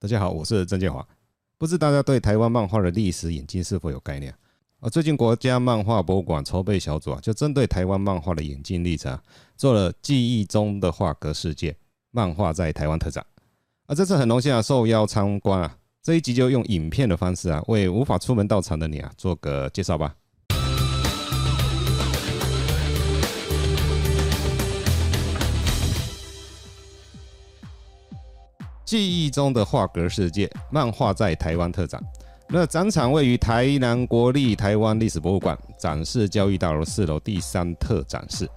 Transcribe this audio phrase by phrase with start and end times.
[0.00, 1.04] 大家好，我是郑建华。
[1.58, 4.32] 不知大家对台湾漫画的历史演进是否有概念
[4.78, 4.88] 啊？
[4.88, 9.20] 最近国家漫画博物馆筹备小组啊，就针对台湾漫画的演进历程啊，
[9.56, 11.76] 做了记忆中的画格世界
[12.12, 13.26] 漫画在台湾特展。
[13.86, 20.14] 啊，这次很荣幸啊，受邀参观啊，这一集就用影片的方式啊，为无法出门到场的你啊，做个介绍吧。
[28.88, 32.02] 记忆中的画格世界漫画在台湾特展，
[32.48, 38.48] 那展场位于台南国立台湾历史博物馆展示交易大楼四楼第三特展室。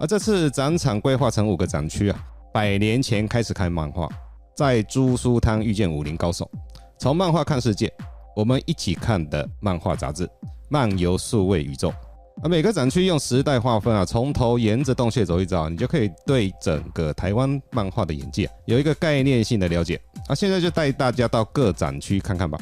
[0.00, 2.20] 而这次展场规划成五个展区啊，
[2.52, 4.08] 百年前开始看漫画，
[4.52, 6.50] 在租书摊遇见武林高手，
[6.98, 7.88] 从漫画看世界，
[8.34, 10.28] 我们一起看的漫画杂志，
[10.68, 11.94] 漫游数位宇宙。
[12.40, 20.00] 啊，每个展区用时代划分啊，从头沿着洞穴走一遭，你就可以对整个台湾漫画的演进有一个概念性的了解。
[20.28, 22.56] 啊，现在就带大家到各展区看看吧。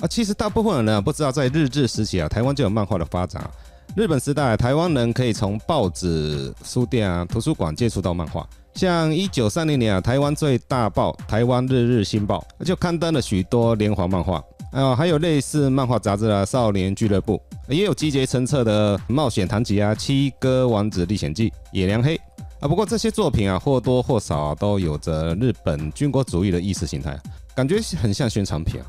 [0.00, 3.48] 啊，其实大部分人呢不知道，在日治时期啊，台湾就有漫画的发展。
[3.96, 8.44] 日本时代，台湾人可以从报纸、书店啊、图书馆接触到漫画。
[8.74, 14.42] 像一九三零年啊，台湾最大报《台湾日日新报》就刊登了许多连环漫画。
[14.70, 17.42] 啊，还有类似漫画杂志啊，《少年俱乐部》
[17.74, 22.16] 也有集结成册的冒险谈集啊，《七哥王子历险记》《野良黑》
[22.60, 22.68] 啊。
[22.68, 27.18] 不过这些作品啊，或多或少，都有着日本军国主义的意识形态，
[27.52, 28.86] 感觉很像宣传品啊。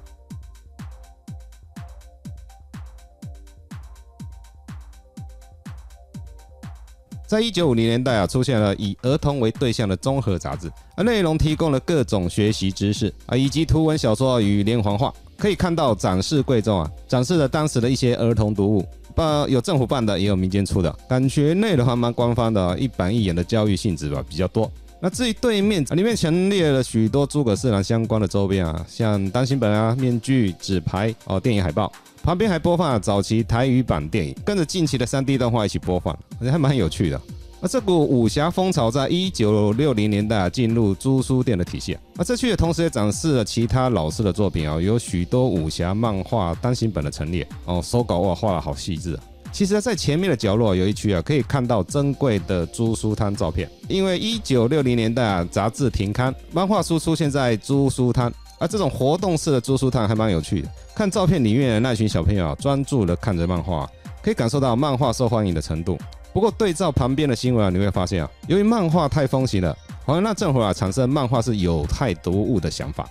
[7.26, 15.12] 在一九五零年代啊，出现了以儿童为对象的综合杂志，啊，内容提供了各种学习知识啊，以及图文小说与连环画。
[15.42, 24.72] 可以看到展示柜中啊，展示了当时的一些儿童读物，不，有政府办的，也有民间出的，感觉内容还蛮官方的，一板一眼的教育性质吧比较多。
[25.00, 37.20] 那至于对面里面陈列了许多诸葛四郎相关的周边啊，像单行本啊、面具、纸牌哦、电影海报，旁边还播放了早期台语版电影，跟着近期的 3D 动画一起播放，而且还蛮有趣的。
[37.62, 49.24] 而这股武侠风潮在一九六零年代进入租书店的体系，而这区也同时也展示了其他老师的作品啊，有许多武侠漫画单行本的陈列哦，手稿哇画得好细致啊。
[49.52, 60.70] 其实，在前面的角落有一区啊，可以看到珍贵的租书摊照片，因为一九六零年代啊杂志停刊，漫画书出现在租书摊，而这种活动式的租书摊还蛮有趣的。
[60.96, 63.88] 看照片里面的那群小朋友啊，专注的看着漫画，
[64.24, 65.96] 可以感受到漫画受欢迎的程度。
[66.34, 73.06] 不过对照旁边的新闻啊，你会发现啊，由于漫画太风行了，好像让政府啊产生漫画是有害读物的想法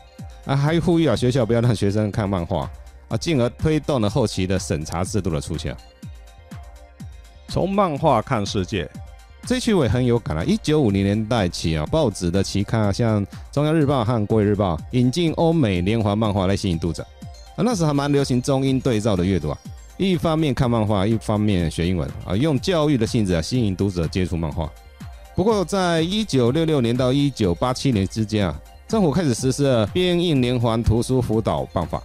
[0.47, 2.71] 啊，还呼吁啊学校不要让学生看漫画
[3.09, 5.77] 啊，进而推动了后期的审查制度的出现。
[7.49, 8.89] 从漫画看世界，
[9.45, 10.45] 这一区我也很有感啊。
[10.45, 17.03] 一九五零年代起啊，报纸的期刊啊，像中央日报和国语日报，引进欧美连环漫画来吸引读者
[17.57, 19.59] 啊，那时还蛮流行中英对照的阅读啊。
[20.01, 24.67] 一方面看漫画，一方面学英文啊，用教育的性质啊吸引读者接触漫画。
[25.37, 31.99] 不过，在一九六六年到一九八七年之间啊，政府开始实施了编印连环图书辅导办法，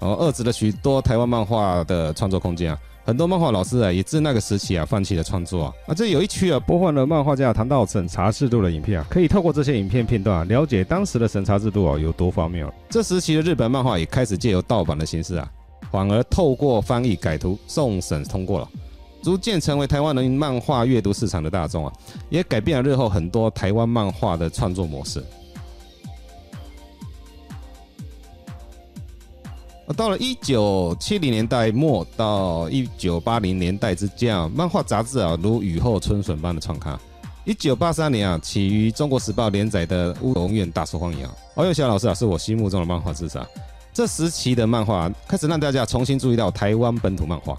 [0.00, 2.78] 啊，遏制了许多台湾漫画的创作空间啊。
[3.04, 5.72] 很多漫画老师啊，也自那个时期啊放弃了创作啊。
[5.86, 12.68] 啊，这有一区啊播放了漫画家谈到审查制度的影片啊，可以透过这些影片片段啊，了解当时的审查制度啊有多荒谬。
[12.90, 15.48] 这时期的日本漫画也开始借由盗版的形式啊。
[15.90, 18.68] 反而透过翻译改图送审通过了，
[19.22, 21.92] 逐渐成为台湾人漫画阅读市场的大众啊，
[22.28, 25.24] 也改变了日后很多台湾漫画的创作模式。
[29.96, 36.98] 到了一九七零年代末到一九八零年代之间啊，漫画杂志啊如雨后春笋般的创刊。
[37.44, 41.32] 一九八三年啊，起于《中国时报》连载的《乌龙院》大受欢迎啊。
[41.54, 43.40] 王友祥老师啊，是我心目中的漫画之神。
[43.96, 47.56] 这时期的漫画开始让大家重新注意到台湾本土漫画。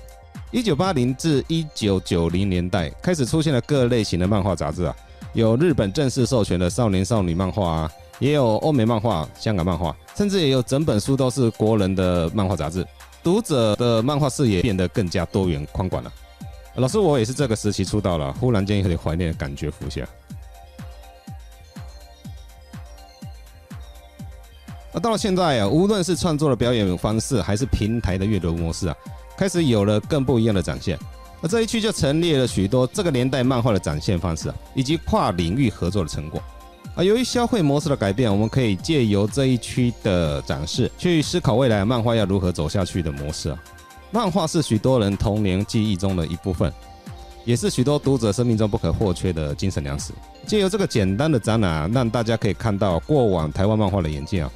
[0.51, 4.95] 一九八零至一九九零年代开始出现了各类型的漫画杂志啊，
[5.33, 12.85] 有日本正式授权的少年少女漫画啊，也有欧美漫画、香港漫画，甚至也有整本书都是国人的漫画杂志。
[13.23, 16.13] 读者的漫画视野变得更加多元宽广了。
[16.75, 20.07] 老师，我也是这个时期出道了，忽然间有点怀念的感觉浮现。
[24.99, 28.95] 到了现在啊，无论是创作的表演方式，还是平台的阅读模式啊，
[29.37, 30.97] 开始有了更不一样的展现。
[31.39, 36.41] 那这一区就陈列了许多这个年代漫画的展现方式啊，以及跨领域合作的成果
[36.95, 37.03] 啊。
[37.03, 43.63] 由于消费模式的改变，我们可以借由这一区的展示，去思考未来漫画要如何走下去的模式啊。
[44.09, 46.73] 漫画是许多人童年记忆中的一部分，
[47.45, 50.13] 也是许多读者生命中不可或缺的精神粮食。
[50.47, 54.49] 借由这个简单的展览啊，让大家可以看到过往台湾漫画的演进啊。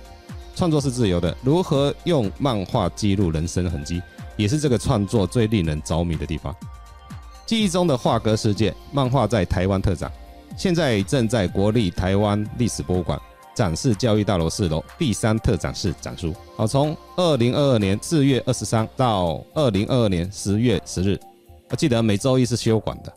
[0.56, 4.02] 创作是自由的，如何用漫画记录人生痕迹，
[4.38, 6.56] 也是这个创作最令人着迷的地方。
[7.46, 10.12] 记忆中的画格世界漫画在台湾特展，
[10.58, 13.20] 现在正在国立台湾历史博物馆
[13.54, 16.34] 展示教育大楼四楼第三特展室展出。
[16.56, 21.20] 好，从二零二二年四月二十三到二零二二年十月十日，
[21.70, 23.14] 我记得每周一是休馆的。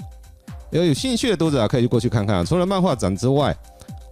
[0.70, 2.44] 有有兴趣的读者，可以过去看看。
[2.44, 3.56] 除了漫画展之外，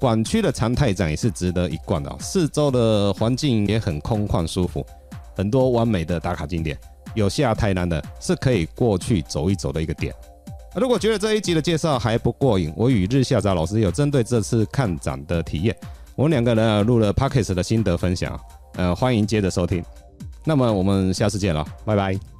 [0.02, 2.12] 馆区的常态展也是值得一逛的。
[2.18, 4.84] 四周的环境也很空旷舒服，
[5.36, 6.76] 很多完美的打卡景点。
[7.14, 10.12] 有下台南的，是可以过去走一走的一个点。
[10.74, 15.76] 如果觉得这一集的介绍还不过瘾，我与日下杂老师有针对这次看展的体验，
[16.16, 18.36] 我们两个人啊录了 Podcast 的心得分享，
[18.74, 19.84] 呃，欢迎接着收听。
[20.44, 22.31] 那么我们下次见了，拜拜。